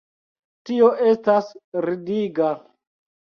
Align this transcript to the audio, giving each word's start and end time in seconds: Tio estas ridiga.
Tio 0.69 0.87
estas 1.09 1.51
ridiga. 1.87 2.49